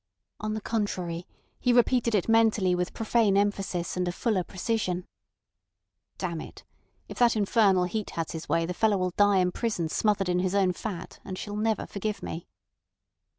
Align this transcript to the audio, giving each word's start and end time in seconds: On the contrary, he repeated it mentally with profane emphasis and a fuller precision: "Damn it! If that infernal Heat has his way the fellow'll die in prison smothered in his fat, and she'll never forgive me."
On 0.39 0.55
the 0.55 0.61
contrary, 0.61 1.27
he 1.59 1.71
repeated 1.71 2.15
it 2.15 2.27
mentally 2.27 2.73
with 2.73 2.91
profane 2.95 3.37
emphasis 3.37 3.95
and 3.95 4.07
a 4.07 4.11
fuller 4.11 4.43
precision: 4.43 5.05
"Damn 6.17 6.41
it! 6.41 6.63
If 7.07 7.19
that 7.19 7.35
infernal 7.35 7.83
Heat 7.83 8.09
has 8.17 8.31
his 8.31 8.49
way 8.49 8.65
the 8.65 8.73
fellow'll 8.73 9.11
die 9.11 9.37
in 9.37 9.51
prison 9.51 9.89
smothered 9.89 10.27
in 10.27 10.39
his 10.39 10.55
fat, 10.75 11.19
and 11.23 11.37
she'll 11.37 11.55
never 11.55 11.85
forgive 11.85 12.23
me." 12.23 12.47